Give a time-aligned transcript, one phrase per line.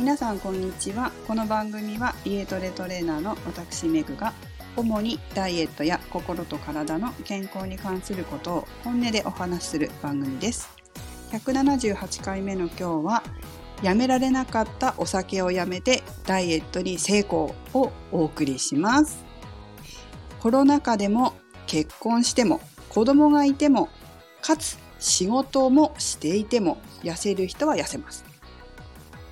[0.00, 1.12] 皆さんこんにちは。
[1.28, 4.32] この番組は家トレトレーナーの私メグが
[4.74, 10.70] 主にダイエットや心と体の健康に関することを本音でお話しする番組です。
[11.32, 13.22] 178回目の今日は
[13.82, 19.22] やめられなかったお酒をやめてダイエットに成功をお送りします。
[20.40, 21.34] コロナ禍でも
[21.66, 23.90] 結婚しても子供がいても
[24.40, 28.29] かつ仕事もしていても痩せる人は痩せます。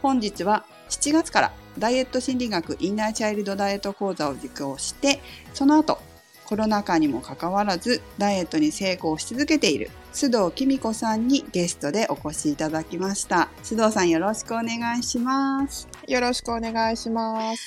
[0.02, 5.20] 本日は7月からダイエット心理学インナーチャイルドダイエット講座を受講して
[5.54, 5.98] その後
[6.46, 13.50] コロナ禍にもかかわらずダイエットに成功し続けている須藤紀美子さんにゲストでお越しいただきました。
[13.62, 15.86] 須藤さんよろしくお願いします。
[16.06, 17.62] よろしくお願いします。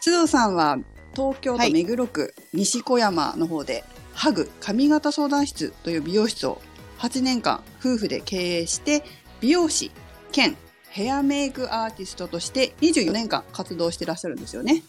[0.00, 0.78] 須藤さんは
[1.14, 6.60] 東京都目黒区西小山の方で、ハグ髪型相談室という美容室を
[6.98, 9.04] 8年間夫婦で経営して
[9.40, 9.90] 美容師
[10.32, 10.56] 兼
[10.92, 14.82] ヘアメイクアーティストとして24年間活動してらっしゃるんですよね。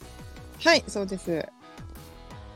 [0.61, 1.45] はいそうです。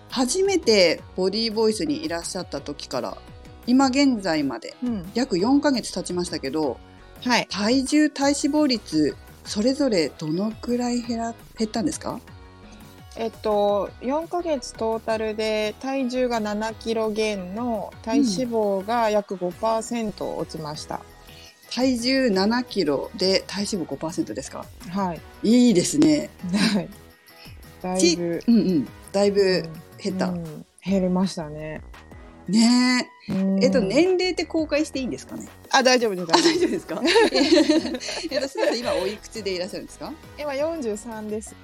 [0.10, 3.18] 初めてボディーボイスにいらっしゃった時から
[3.66, 5.12] 今現在までうん。
[5.14, 6.78] 約4ヶ月経ちましたけど
[7.24, 7.48] はい。
[7.50, 12.20] 体重体脂肪率それぞれどのくらい減ら減ったんですか？
[13.16, 21.02] えっと4ヶ月トータルで体重が7キロ減の体脂肪が約5%落ちました、
[21.72, 24.66] 体重7キロで体脂肪5%ですか？
[24.90, 25.22] はい。
[25.44, 26.30] いいですね。
[26.74, 26.90] はい。
[27.82, 28.42] だいぶ。
[28.48, 28.88] うんうん。
[29.12, 29.70] だいぶうん
[30.02, 30.28] 減った。
[30.30, 30.66] うん。
[30.84, 31.82] 減りましたね、
[32.48, 33.10] ね。
[33.30, 33.62] うん。
[33.64, 33.66] え。
[33.66, 35.48] えっと、年齢って公開していいんですかね？
[35.70, 36.28] あ大丈夫です。
[36.32, 37.02] あ、大丈夫ですか？
[38.32, 40.14] えっと、すみません、今おいくつでいらっしゃるんですか？
[40.40, 41.56] 今43です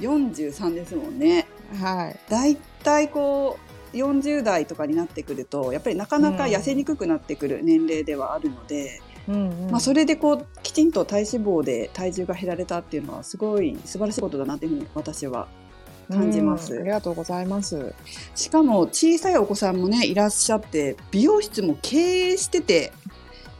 [0.00, 1.46] ?43 ですもんね。
[1.80, 2.18] はい。
[2.30, 3.58] だいたいこ
[3.92, 9.70] う、40代とかになってくると、やっぱりなかなか痩せにくくなってくる年齢ではあるので、うんうん。
[9.70, 15.48] まあそれでこう、きちんと体脂肪で体重が減られたっていうのは、すごい素晴らしいことだなっていうふうに私は
[16.10, 16.72] 感じます。
[16.72, 17.92] うんありがとうございます。
[18.34, 21.96] しかも小さいお子さんもねいらっしゃって美容室も経
[22.30, 22.92] 営してて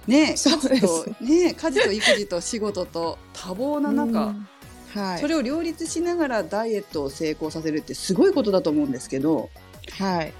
[0.06, 4.48] ね家事とね家事と育児と仕事と多忙な中、うん。
[4.94, 5.20] はい。
[5.20, 9.50] それを両立しながらダイエットを成功させるってすごいことだと思うんですけど
[9.98, 10.32] はい。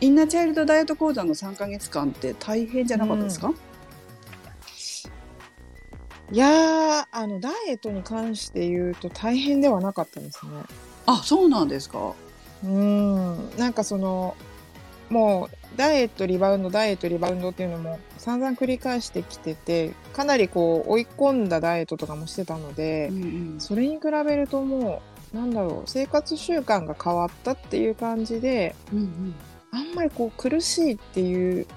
[0.00, 3.54] インナーチャイルドダイエット講座の3ヶ月間って大変じゃなかったですか、
[6.34, 10.50] いやーあのダイエットに関して言うと大変ではなかったですね。
[11.06, 12.12] あそうなんですか？
[12.64, 14.34] うんなんかその
[15.10, 23.60] もうダイエットリバウンドダイエットリバウンドっていうのも散々繰り返してきててかなりこう追い込んだダイエットとかもしてたのでうんうん。
[23.60, 25.02] それに比べるとも
[25.32, 29.34] うなんだろう生活習慣が変わったっていう感じでうんうん。
[29.70, 31.68] あんまりこう苦しいっていう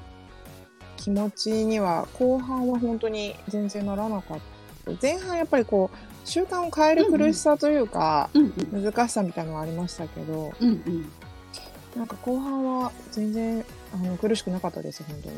[0.97, 4.39] 気持ちには後半は本当に全然ならなかっ
[4.85, 4.91] た。
[5.01, 8.83] 前半やっぱりこう習慣を変える苦しさというか、うんうん。
[8.83, 11.11] 難しさみたいなのはありましたけどうんうん。
[11.95, 15.35] なんか後半は全然あの苦しくなかったです本当に。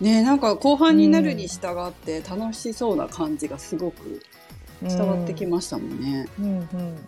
[0.00, 4.20] ねえなんか後半になるに従って楽しそうな感じがすごく
[4.82, 6.28] 伝わってきましたもんね。
[6.40, 6.98] うんうん。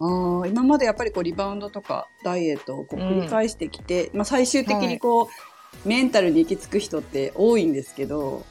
[0.00, 5.26] ああ今までやっぱりこうリバウンドとかダイエットをこう繰り返してきて、まあ、最終的にこう、
[5.84, 8.44] メンタルに行き着く人って多いんですけど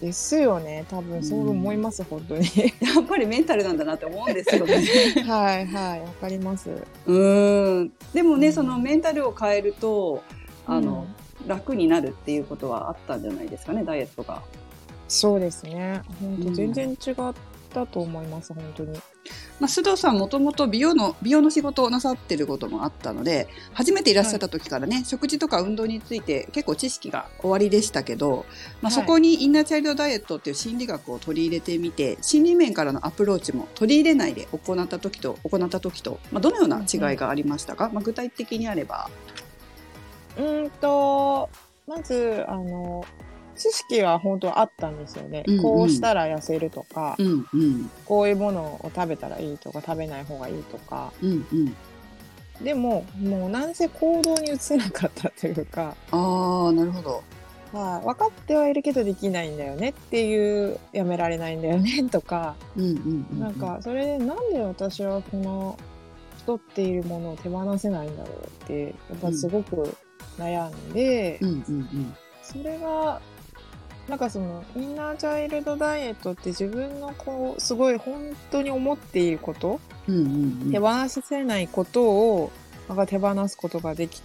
[0.00, 0.84] ですよね。
[0.90, 2.44] 多分そう思います、本当に。
[2.80, 4.74] やっぱりメンタルなんだなって思うんですよね。
[5.26, 6.70] はいはいわかります。
[7.06, 7.92] うーん。
[8.12, 8.52] でもね、うん。
[8.52, 10.22] そのメンタルを変えると
[10.66, 11.06] あの、
[11.46, 14.42] 楽になるっていうことはあったんじゃないですかねダイエットが。
[15.08, 16.02] そうですね。
[16.20, 16.44] 本うん。
[16.44, 16.96] 当全然違っ
[17.76, 18.94] たと思います、本当に。
[19.60, 28.46] まあ、須藤さんもともと美容の美容の仕事をなさってることもあったので初めていらっしゃった時からね、食事とか運動について結構知識がおありでしたけど、
[28.80, 28.92] まあ、はい。
[28.92, 39.10] そこにインナーチャイルドダイエットっていう心理学を取り入れてみて心理面からのアプローチも取り入れないで行った時と行った時と、まあ、どのような違いがありましたか、まあ、具体的にあれば。
[40.38, 41.48] うーんと
[41.86, 43.04] まずあの
[43.56, 45.62] 知識は本当あったんですよね、うんうん。
[45.62, 47.90] こうしたら痩せるとか、うんうん。
[48.04, 51.12] こういうものを食べたらいいとか食べない方がいいとか。
[51.22, 57.22] うんうん、でももうなんせ行動に移せなかったというか、ああなるほど。
[57.72, 65.76] はい、分かってはいるけどできないんだよねっていうやめられないんだよね とか、うんうんうん、なんかそれでなんで私はこの
[66.38, 69.96] 太っているものを手放せないんだろうってやっぱすごく
[70.38, 72.16] 悩んで、うんうんうん。
[72.42, 73.20] それが
[74.08, 80.26] なんかそのインナーチャイルドダイエットって自分のこうすごい本当に思っていること、うんうんう
[80.66, 80.72] ん。
[80.72, 82.52] 手放せないことを
[82.88, 84.22] なんか手放すことができ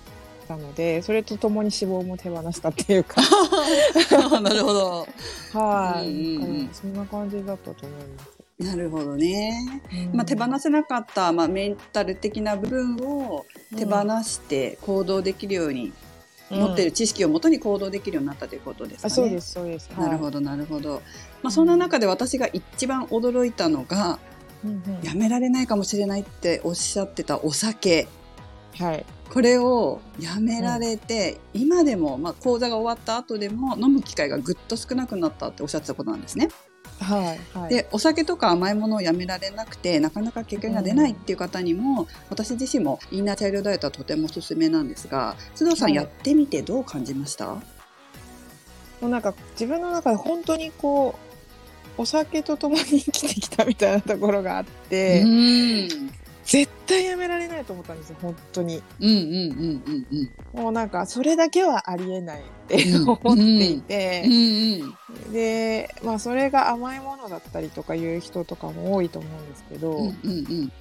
[0.47, 3.21] たのでそれとともに脂肪も手放したっていうか。
[4.41, 5.07] なるほど。
[5.53, 8.41] はい、うんうんそんな感じだったと思います。
[8.61, 9.81] なるほどね。
[9.91, 10.17] うん。
[10.17, 13.45] まあ、手放せなかった、まあ、メンタル的な部分を
[13.75, 15.91] 手放して行動できるように、
[16.51, 19.11] 持ってる知識をもとに行動できるようになったということですかね。
[19.11, 19.89] あそうですそうです。
[19.95, 20.01] ど。
[20.01, 21.01] なるほどなるほど。
[21.41, 24.19] まあ、そんな中で私が一番驚いたのが、
[24.63, 28.07] うんうんやめられないかもしれないっておっしゃってたお酒。
[28.77, 29.05] はい。
[29.31, 36.49] これをやめられて、今でも、まあ、講座が終わった後でも飲む機会がぐっと少なくなったっておっしゃってたことなんですね。
[36.99, 37.69] はいはい。
[37.69, 45.95] でお酒とか甘いものをやめられなくてなかなか結果が出ないっていう方にも、私自身もインナーチャイルドダイエットはとてもおすすめなんですが須藤さんはい。
[45.95, 47.61] やってみてどう感じました、も
[49.01, 51.15] うなんか自分の中で本当にこ
[51.97, 56.11] うお酒と共に生きてきたみたいなところがあって、うん
[56.43, 58.81] 絶対やめられないと思ったんですよ本当に。
[58.99, 63.09] うんうんうんうんもうなんかそれだけはありえないってうん。
[63.09, 64.23] 思っていて。
[64.25, 64.95] うんう、ん
[65.25, 65.33] うん。
[65.33, 70.71] でまあそれが甘いものだったりとかいう人とかも多いと思うんですけど、うんうんうん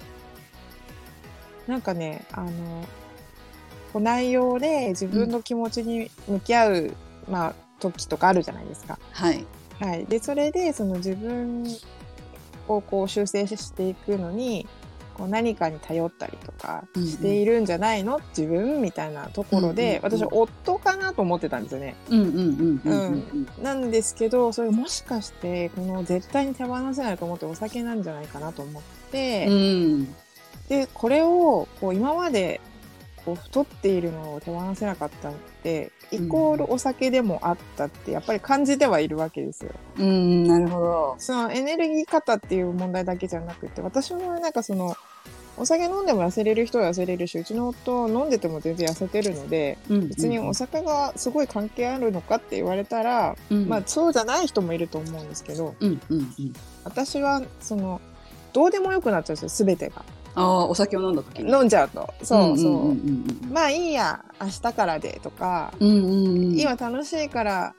[1.67, 2.49] なんかねあの
[3.93, 6.95] こう内容で自分の気持ちに向き合う、
[7.29, 8.97] まあ時とかあるじゃないですか。
[9.11, 9.45] はい。
[9.79, 11.65] はい、でそれでその自分
[12.67, 14.67] をこう修正していくのに
[15.21, 17.07] こう何かに頼ったりとかうんうん。
[17.07, 21.95] しているんじゃないの、自分みたいなところで、うんうんうん私夫かなと思ってたんですよね。
[22.09, 30.15] うんうんうんうんうんなんですけどそれもしかしてこの絶対に手放せないと思ってお酒なんじゃないかなと思って、うん。
[30.69, 32.61] でこれをこう今まで
[33.25, 35.33] こう太っているのを手放せなかったっ
[35.63, 39.71] てイコールお酒でもあったってやっぱり感じてはいるわけですよ。
[39.99, 40.47] うん。
[40.47, 41.15] なるほど。
[41.19, 44.95] そのエネルギー方っていう問題だけじゃなくて私はなんかその
[45.61, 53.69] お酒飲んでも痩せれる人は痩せれるしうちの夫飲んでても全然痩せてるので別にお酒がすごい関係あるのかって言われたら、うん。
[53.69, 56.53] まあそうじゃない人もいると思うんですけどうんうんうん。
[56.83, 58.01] 私はその
[58.53, 60.03] どうでもよくなっちゃうんですよ全てが。
[60.33, 61.51] ああお酒を飲んだ時に。
[61.51, 62.11] 飲んじゃうと。
[62.23, 66.59] そうそう,、んうんまあいいや明日からでとか、うんうんうんうん。
[66.59, 67.75] 今楽しいから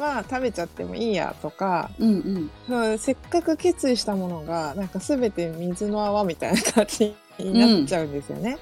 [0.00, 8.56] まあ食べちゃってもいいやとか、うんうんうん、せっかく決意したものがなんか全て水の泡みたいな感じになっちゃうんですよね。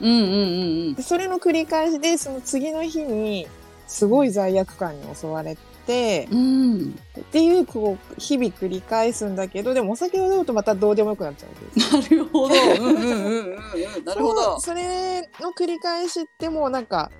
[1.00, 3.46] それの繰り返しでその次の日に
[3.86, 5.56] すごい罪悪感に襲われ
[5.86, 12.10] て、うんうんっていうこう日々繰り返すんだけどでもお酒を飲むとまたどうでもよくなっちゃうんです。
[12.10, 12.54] なるほど。
[14.04, 14.60] なるほど。
[14.60, 17.10] それの繰り返しってもうなんか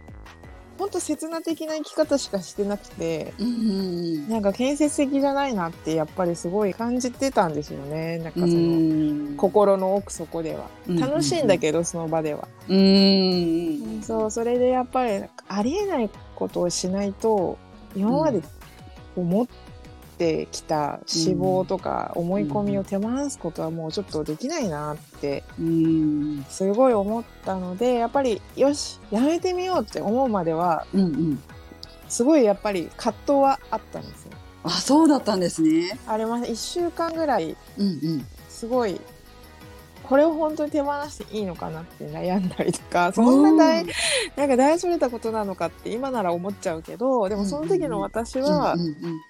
[0.78, 4.28] 本当刹那的な生き方しかしてなくてうんうん。
[4.28, 8.19] なんか建設的じゃないなってやっぱりすごい感じてたんですよね。
[8.19, 8.50] なんかうん。
[8.50, 9.36] その、うん。
[9.36, 10.66] 心の奥底では。
[10.88, 14.02] うん楽しいんだけど、その場では、うんうん。
[14.02, 17.58] そうそれでやっぱりありえないことをしないと
[17.94, 18.40] 今まで
[19.16, 19.46] 思っ
[20.18, 31.42] てきた脂肪とか思い込みを手放すことはもうちょっとできないなってうんすごい思ったのでやっぱりよしやめてみようって思うまではうんうん。
[32.08, 34.32] すごいやっぱり葛藤はあったんですよ。
[34.64, 35.98] あ、そうだったんですね。
[36.06, 38.26] あれま1週間ぐらいうんうん。
[38.48, 39.00] すごい
[40.08, 43.84] これを本当に手放していいのかなって悩んだりとかそんな大
[44.36, 48.76] なんか大それたことなのかって今なら思っちゃうけどでもその時の私は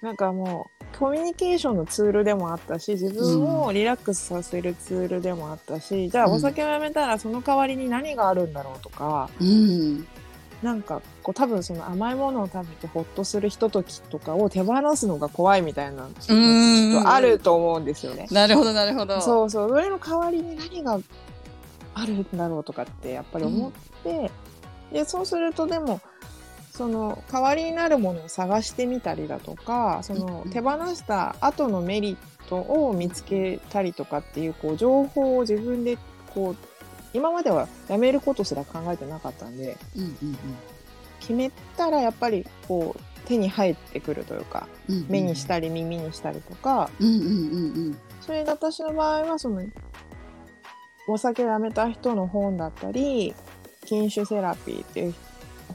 [0.01, 10.05] なんかもうコミュニケーションのツールでもあったし自分をリラックスさせるツールでもあったしじゃあうんお酒をやめたらその代わりに何があるんだろうとかうん。
[10.61, 18.27] なんかこう多分その甘いものを食べてホッとするひとときとかを手放すのが怖いみたいなちうんょっとあると思うんですよね。
[18.29, 19.21] なるほどなるほど。
[19.21, 20.99] そうそうそれの代わりに何が
[21.93, 23.71] あるんだろうとかってやっぱり思っ
[24.03, 24.31] て、
[24.91, 26.01] でそうするとでも
[26.79, 32.17] その代わりになるものを探してみたりだとかそのうん手放した後のメリッ
[32.47, 35.97] トを見つけたりとかっていうこう情報を自分で
[36.33, 36.55] こう
[37.13, 40.37] 今まではやめることすら考えてなかったんでうんうん
[41.19, 45.05] 決めたらやっぱりこう手に入ってくるというかうんうん。
[45.09, 47.25] 目にしたり耳にしたりとかうんうんう
[47.89, 49.61] んそれで私の場合はその
[51.09, 53.35] お酒をやめた人の本だったり
[53.85, 55.13] 禁酒セラピーっていう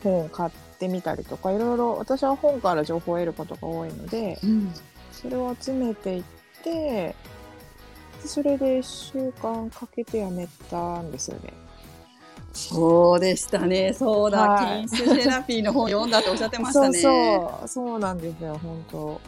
[0.02, 4.50] 本を買ってみたりとかいろいろ私は本から情報を得ることが多いのでうん。
[4.50, 4.74] うん。
[5.12, 6.24] それを集めていっ
[6.62, 7.14] て
[8.22, 11.52] でそれで1週間かけてやめたんですよね。
[12.52, 13.92] そうでしたね。
[13.92, 14.38] そうだ。
[14.50, 16.98] はいセラピーの本読んだっておっしゃってましたね。
[16.98, 19.20] そうそうそうなんですよ本当。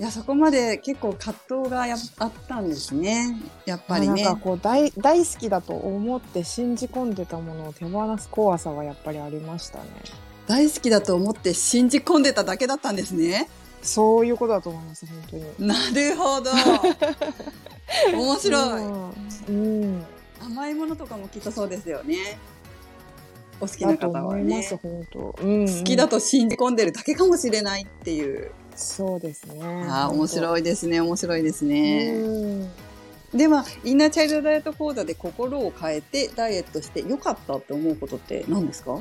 [0.00, 3.36] いや、そこまで結構葛藤がやあったんですね。
[3.66, 4.34] やっぱりねなん。
[4.36, 9.84] かこう大大好きだと思って信じ込んでたものを手放す怖さはやっぱりありましたね。
[10.52, 13.48] 大好きだと思って信じ込んでただけだったんですね。
[13.80, 15.66] そういうことだと思います本当に。
[15.66, 16.50] なるほど。
[18.12, 19.12] 面白い、うん、
[19.48, 19.52] う
[19.86, 20.04] ん、
[20.40, 22.38] 甘いものとかもきっとそうですよね。
[23.62, 24.68] お好きな方はね。
[24.82, 25.60] 本当、うん。
[25.60, 29.64] うん好きだと信じ込んでるだけかもしれないっていう、そうですね。
[29.88, 31.00] ああ面い白いですね。
[31.00, 33.38] 面白いですね、うん。
[33.38, 39.00] ではインナーチャイルドダイエット講座で心を変えてダイエットして良かったって思うことって何ですか？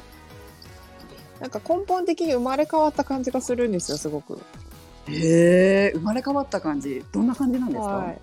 [1.41, 4.39] なんか根本的に生まれ変わった感じがするんですよすごく。
[5.07, 7.03] へえ生まれ変わった感じ。
[7.11, 8.19] どんな感じなんですか、はい。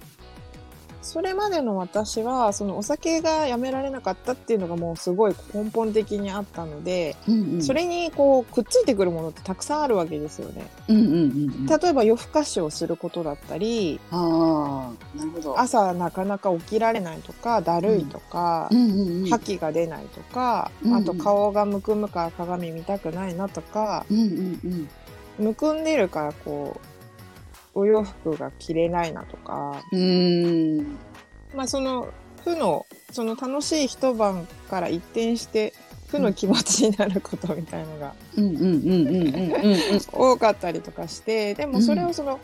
[1.08, 10.68] それまでの私は、そのお酒がやめられなかったっていうのがもうすごい根本的にあったので、うんうん、それにこうくっついてくるものってたくさんあるわけですよね。
[10.86, 11.16] うんうんうんう
[11.62, 11.66] ん。
[11.66, 15.58] 例えば夜更かしをすることだったり、ああなるほど。
[15.58, 18.78] 朝なかなか起きられないとか、だるいとかう、ん。
[18.78, 20.98] うんうん覇気が出ないとか、うんうん。
[20.98, 24.60] あと顔がむくむから鏡見たくないなとか、うんうん
[25.38, 25.46] うん。
[25.46, 26.97] むくんでるからこう、
[27.74, 30.98] お洋服が着れないなとか、うーん。
[31.54, 32.08] まあその
[32.44, 35.72] 負のその楽しい一晩から一転して
[36.08, 38.14] 負の気持ちになることみたいのが
[40.12, 42.38] 多かったりとかしてでもそれをその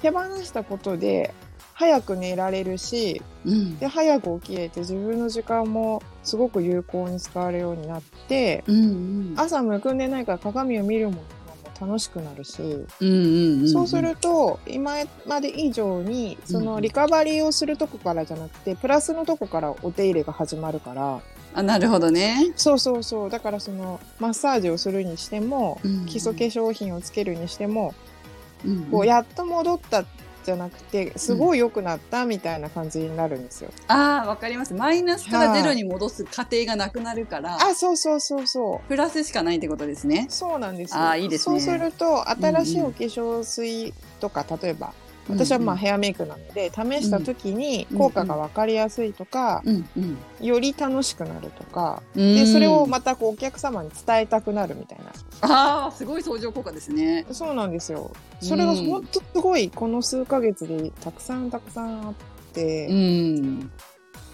[0.00, 1.34] 手放したことで
[1.74, 3.78] 早く寝られるしうん。
[3.78, 8.84] で早く起きれて自分の時間もすごく有効に使われるようになってうんう
[9.34, 9.34] ん。
[9.36, 11.22] 朝むくんでないから鏡を見るも
[11.84, 14.94] 楽しくなるしうんうんうんそうすると今
[15.26, 21.20] まで以上にそのリカバリーをするとこからじゃなくてプラスのとこからお手入れが始まるから。
[21.54, 22.52] あなるほどね。
[22.56, 23.30] そうそうそう。
[23.30, 27.94] だからそのマッサージをするにしてもうん基礎化粧品をつけるにしても
[28.64, 28.84] うん。
[28.84, 30.04] こうやっと戻った
[30.44, 33.70] じゃなくてすごい良くなったみたいな感じになるんですよ。
[33.88, 34.74] ああわかります。
[34.74, 37.56] マイナスからゼロに戻す過程がなくなるから。
[37.56, 38.88] あそうそうそうそう。
[38.88, 40.26] プラスしかないってことですね。
[40.28, 41.00] そうなんですよ。
[41.00, 41.60] あーいいですね。
[41.60, 44.92] そうすると新しいお化粧水とか、例えば
[45.28, 49.62] 私はまあヘアメイクなので試した時に効果が分かりやすいとか、
[50.40, 52.34] より楽しくなるとかうん。
[52.34, 55.12] でそれをまたこうお客様に伝えたくなるみたいな。
[55.42, 57.26] ああすごい相乗効果ですね。
[57.30, 58.10] そうなんですよ。
[58.40, 62.14] それがうん本当すごいこの数ヶ月でたくさんたくさんあっ
[62.52, 63.70] て、うん。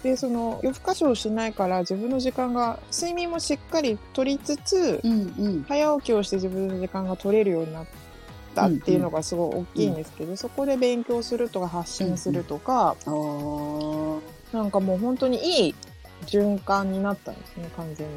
[0.03, 5.65] でその夜更かしをしないから自分の時間が睡眠もしっかりとりつつ、うんうん。
[5.67, 7.85] 早起きをして自分の時間が取れるようになっ
[8.55, 14.19] たっていうのがすごい大きいんですけど、そこで勉強するとか発信するとか、あー
[14.51, 15.75] なんかもう本当にいい
[16.25, 18.13] 循環になったんですね完全に。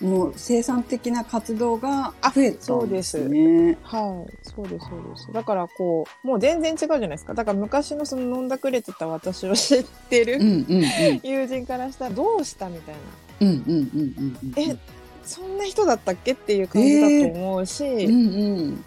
[0.00, 3.76] もう生産的な活動があ増えたんですね。
[3.82, 5.32] はい、そうです、そうです。
[5.32, 7.34] だからこう、もう全然違うじゃないですか。
[7.34, 13.00] だから昔のその飲んだくれてた私を知ってるうんうんうん友人からしたらどうしたみたいな。
[13.40, 14.74] うんうんうんうんうんえ、
[15.22, 18.84] そんな人だったっけっていう感じだと思うし、うんうん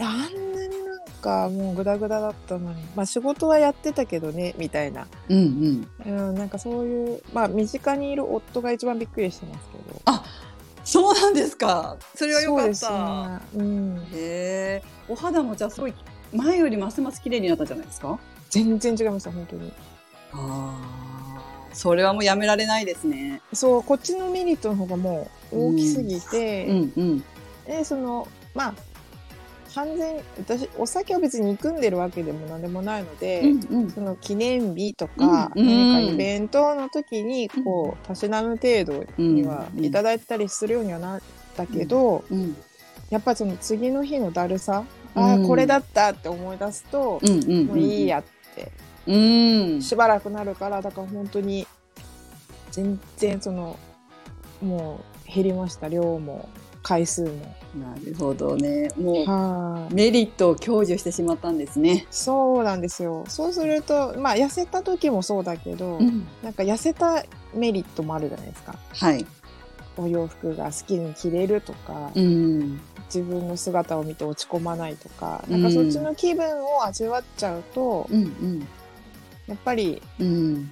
[0.00, 5.06] あんなになんかもうグダグダだったのに、まあ仕事はやってたけどね、みたいな。
[5.28, 10.24] うんうんうん、なんかそういう、まあ身近にいる夫が一番びっくりしてますけど。
[10.84, 11.96] そうなんですか。
[12.14, 12.92] それは良かっそう。
[12.92, 13.40] ね。
[13.54, 13.98] うん。
[14.12, 14.82] へえ。
[15.08, 15.94] お肌もじゃあすごい
[16.32, 18.18] 前よりますます綺麗になったんじゃないですか。
[18.50, 19.72] 全然違いました、本当に。
[20.32, 21.04] ああ。
[21.72, 23.40] それはもうやめられないですね。
[23.52, 27.24] そう、こっちのメリットの方がもう大きすぎて、うんうん
[27.66, 28.74] で、その、まあ、
[29.74, 41.20] 完全に、私、お酒を別に憎んでるわけでも何でもないので、うんうんその記念日とか、うん何かイベントの時に、こう、たしなむ程度にはうんいただいたりするようにはなっ
[41.56, 42.56] たけど、うん
[43.10, 47.66] やっぱその次の日のだるさ、うんああ、これだったって思い出すと、うんうんうん。
[47.66, 48.06] もういい。
[48.08, 48.24] やっ
[48.56, 48.72] て、
[49.06, 49.16] う
[49.76, 49.82] ん。
[49.82, 51.66] しばらくなるから、だから本当に、
[52.72, 53.78] 全然その、
[54.60, 56.48] もう減りました、量も、
[56.82, 57.54] 回数も。
[57.74, 58.90] なるほどね。
[58.96, 62.06] もはい、うメリットを享受してしまったんですね。
[62.10, 63.24] そうなんですよ。
[63.28, 66.26] そうすると、まあ、痩せた時もそうだけど、ん。
[66.42, 68.76] なんか痩せたメリットもあるじゃないですか。
[68.92, 69.26] はい。
[69.96, 72.80] お洋服が好きに着れるとか、うん。
[73.06, 78.68] 自分の姿を見て落ち込まないとか、うんなんかそっちの気分を味わっちゃうと、うんうん
[79.46, 80.70] やっぱりうん。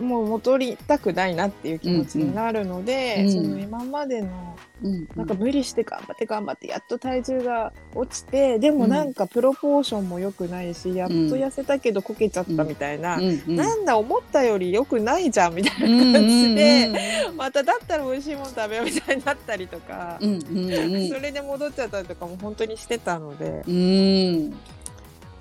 [0.00, 5.08] もう戻りたくないなっていう気持ちになるので、うんその今までのうん。
[5.14, 13.56] なんか無理して頑張って頑張ってやっと体重が落ちてでもなんかプロポーションも良くないし、やっと痩せたけどこけちゃったみたいな、うんうん。
[13.56, 16.86] なんだ思ったより良くないじゃんみたいうんな感じで、
[17.28, 23.62] うんまただったら美味しいもの食べようみたいになったりとか、うんうんうんそれで戻っちゃったりとかも本当にしてたので。
[23.66, 24.54] うん。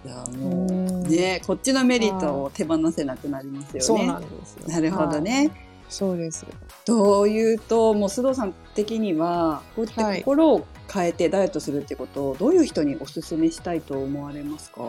[0.05, 0.67] いやも
[1.05, 3.81] うねこっちのメリットを手放せなくなりますよね。
[3.81, 4.67] そうなんですよ。
[4.67, 5.51] なるほどね。
[5.89, 6.45] そうです。
[6.85, 14.81] というともう須藤さん的にはこうやってはい心を変えてダイエットするってことをどういう人にお勧めしたいと思われますか、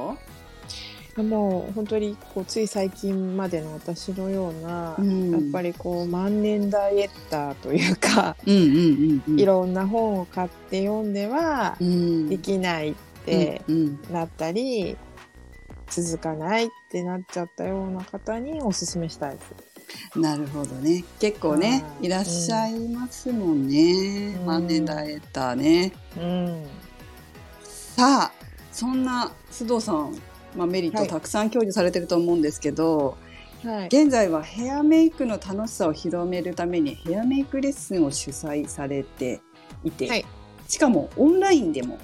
[1.16, 5.30] もう本当にこうつい最近までの私のような、うん。
[5.30, 12.28] やっぱりこう万年ダイエッターというか、いろんな本を買って読んではうん。
[12.28, 12.94] できないっ
[13.26, 13.62] て
[14.11, 14.97] なったり、
[15.91, 20.19] 続かないってなっちゃったような方におすすめしたいです。
[20.19, 21.05] なるほどね。
[21.21, 24.47] 結構ねはいいらっしゃいますもんね、うん。
[24.47, 25.93] 万年ダイエッターね。
[26.17, 26.67] うん。
[27.62, 28.33] さあ
[28.73, 30.17] そんな須藤さん、
[30.57, 31.09] まあ、メリットはい。
[31.09, 33.17] たくさん享受されてると思うんですけど、
[33.64, 33.87] はい。
[33.87, 39.41] 現在はヘアメイクの楽しさを広めるためにヘアメイクレッスンを主催されて
[39.85, 40.25] いて、はい。
[40.67, 41.99] しかもオンラインでも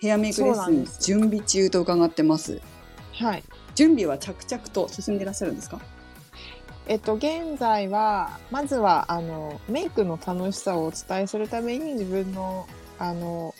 [0.00, 2.60] ヘアメイクレッスン準備中と伺ってます
[3.14, 3.42] はい。
[3.74, 5.80] 準備は着々と進んでいらっしゃるんですか？
[6.86, 12.68] えっと、現在は、まずは、あの、メイクの楽しさをお伝えするために自分の、
[12.98, 13.54] あの、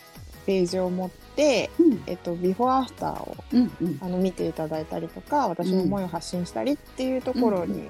[0.45, 2.03] ページを持って、うん。
[2.05, 3.97] えっと、ビフォーアフターをうんうん。
[3.99, 7.89] あの見ていただいたりとか私の思いを発信したりっていうところに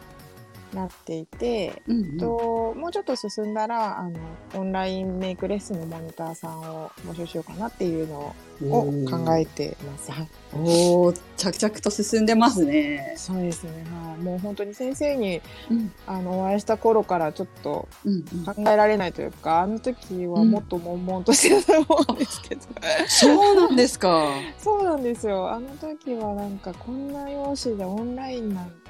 [0.75, 4.19] なっていて、うんえっともうちょっと進んだらあの
[4.55, 8.35] オンラインメイクレッスンのモニターさんを募集しようかなっていうの
[8.69, 10.11] を考えてます。
[10.11, 13.13] はいおー着々と進んでますね。
[13.17, 22.61] そうですね、はい、もう本当に先生にうんあのお会いした頃からちょっとうん考えられないというか、あの時はもっと悶々としてたと思うんですけど、
[23.07, 24.29] そうなんですか。
[24.57, 25.51] そうなんですよ。
[25.51, 28.84] あの時はなんかこんな用紙でオンラインなんて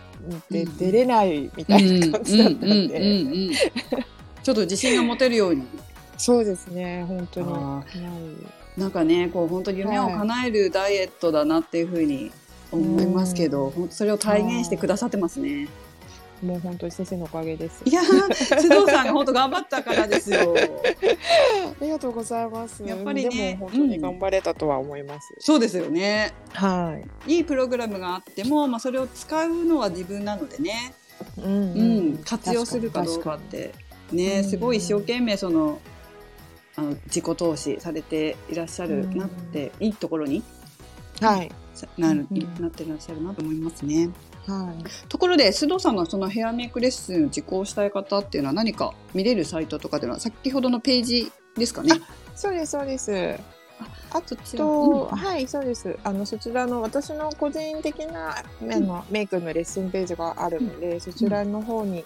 [0.50, 3.52] 出れないみたいな感じだったんで、ん
[4.44, 5.64] ちょっと自信が持てるように。
[6.18, 7.48] そうですね、本当に。
[7.48, 7.84] あは
[8.78, 8.80] い。
[8.80, 12.32] なんかね、こう本当夢を叶えるダイエットだなっていうふうに
[12.72, 13.72] 思いますけど、うん。
[13.72, 15.68] 本当それを体現してくださってますね。
[16.42, 17.82] もう本当に先生のおかげです。
[17.86, 20.54] いやー、須藤さんが本当頑張ったからですよ。
[21.82, 22.84] ありがとうございます。
[22.84, 25.34] やっぱりね本当に頑張れたとは思います。
[25.40, 26.34] そうですよね。
[26.54, 30.94] はいいプログラムがあっても、まあ、それを使うのは自分なのでね、
[31.38, 31.42] い。
[31.42, 33.74] うん、うん、活用するかどうかって
[34.12, 35.80] ね、うんすごい一生懸命その
[36.76, 40.44] あの自己投資されていらっしゃるなって、いいところに
[41.22, 41.50] はい。
[41.74, 44.10] さなる、うんなってらっしゃるなと思いますね。
[44.48, 45.08] はい。
[45.10, 51.94] ところで須藤さんがそのヘアメイクレッスンを受講したい方っていうのは何か見れるサイトとかっていうのは先ほどのページですかね。
[52.36, 53.40] そうです、そうです。
[54.12, 55.98] あと、うんはい、そうです。
[56.04, 62.06] あの、そちらの私の個人的な、あの、メイクのレッスンページがあるので、そちらの方に、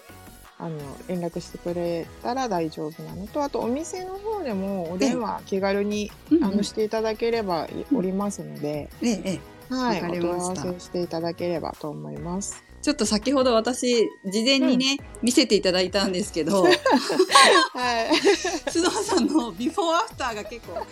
[0.57, 12.63] あの、連絡してくれたら大丈夫なのと、あと、お店の方でもお電話気軽に、うんあの、していただければおりますので、ええええはい、わかりましたしていただければと思います。
[12.81, 16.75] ちょっと先ほど私事前にね、見せていただいたんですけどはい。
[18.67, 20.85] 須藤さんのビフォーアフターが結構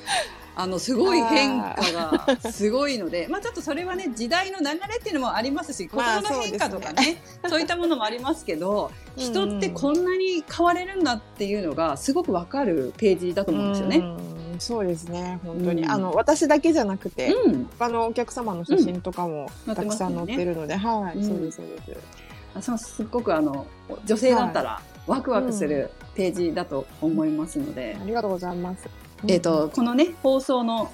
[0.60, 13.98] あのすごい変化がすごいのでまあちょっとそれはね時代の流れっていうのもありますし心まあの変化とかね,、そういったものもありますけど 人ってこんなに変われるんだっていうのがすごくわかるページだと思うんですよね。
[13.98, 14.02] う
[14.34, 15.84] んそうですね、本当に。
[15.84, 15.92] うん。
[15.92, 21.28] あの、私だけじゃなくて、うん、他のお客様の写真とかもうんたくさん載ってるので、はい、うん。
[21.28, 22.28] そうです、そうです。
[22.58, 23.68] あそうすっごくあの
[24.06, 28.90] 女性だったらワクワクするページだと思いますので、ありがとうございます。
[29.28, 30.92] えー、とこのね放送の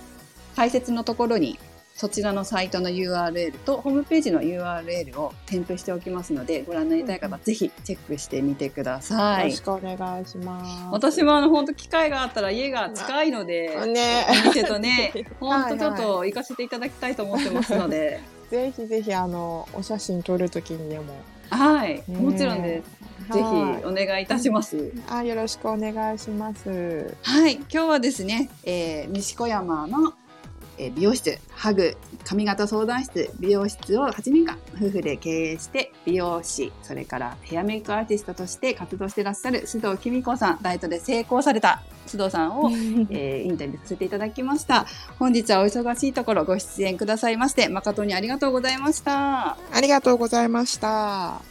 [0.56, 1.58] 解説のところに
[1.96, 9.62] そちらのサイトの URL とホームページの URL を添付しておきますのでご覧になりたい方はぜひチェックしてみてくださいよろし。
[9.62, 10.88] くお願いします。
[10.92, 21.14] 私はあの本当機会があったら家が近いので、ね、お店とね 本当ちょっと行かせていただきたいと思ってますので、 ぜひぜひあのお写真撮るときにでも、
[21.50, 23.04] はい、ねもちろんです。
[23.34, 24.92] ぜひはいお願いいたします。
[25.10, 27.16] あ、よろしくお願いします。
[27.22, 30.14] はい、今日はですね、えー西小山の、
[30.78, 42.70] えー美容室、ハグ、髪型相談室、美容室を8年間夫婦で経営して、美容師、それからヘアメイクアーティストとして活動していらっしゃる須藤紀美子さん、ダイエットで成功された須藤さんを、
[43.10, 44.86] えーインタビューさせていただきました。
[45.20, 49.58] 本日はお忙しいところご出演くださいまして、誠にありがとうございました。
[49.72, 51.42] ありがとうございました。